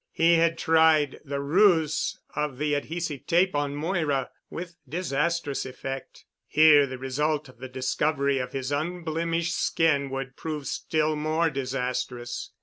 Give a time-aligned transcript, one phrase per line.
[0.13, 6.25] He had tried the ruse of the adhesive tape on Moira with disastrous effect.
[6.47, 12.49] Here the result of the discovery of his unblemished skin would prove still more disastrous.